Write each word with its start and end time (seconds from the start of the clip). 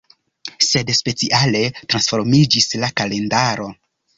Sed 0.67 0.89
speciale 0.99 1.61
transformiĝis 1.93 2.71
la 2.85 2.91
kalendaro. 3.03 3.71